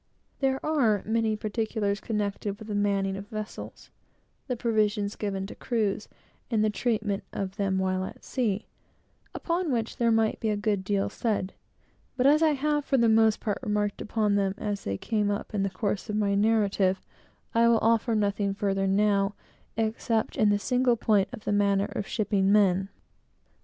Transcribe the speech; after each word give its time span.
There 0.39 0.59
are 0.65 1.03
many 1.05 1.35
particulars 1.35 1.99
connected 1.99 2.57
with 2.57 2.67
the 2.67 2.73
manning 2.73 3.15
of 3.15 3.27
vessels, 3.27 3.91
the 4.47 4.55
provisions 4.55 5.15
given 5.15 5.45
to 5.45 5.53
crews, 5.53 6.09
and 6.49 6.63
the 6.65 6.71
treatment 6.71 7.23
of 7.31 7.57
them 7.57 7.77
while 7.77 8.03
at 8.05 8.23
sea, 8.23 8.65
upon 9.35 9.71
which 9.71 9.97
there 9.97 10.09
might 10.09 10.39
be 10.39 10.49
a 10.49 10.57
good 10.57 10.83
deal 10.83 11.07
said; 11.07 11.53
but 12.17 12.25
as 12.25 12.41
I 12.41 12.53
have, 12.53 12.83
for 12.83 12.97
the 12.97 13.07
most 13.09 13.39
part, 13.39 13.59
remarked 13.61 14.01
upon 14.01 14.33
them 14.33 14.55
as 14.57 14.85
they 14.85 14.97
came 14.97 15.29
up 15.29 15.53
in 15.53 15.61
the 15.61 15.69
course 15.69 16.09
of 16.09 16.15
my 16.15 16.33
narrative, 16.33 16.99
I 17.53 17.67
will 17.67 17.77
offer 17.83 18.15
nothing 18.15 18.55
further 18.55 18.87
now, 18.87 19.35
except 19.77 20.35
on 20.35 20.49
the 20.49 20.57
single 20.57 20.95
point 20.97 21.29
of 21.31 21.43
the 21.45 21.51
manner 21.51 21.85
of 21.91 22.07
shipping 22.07 22.51
men. 22.51 22.89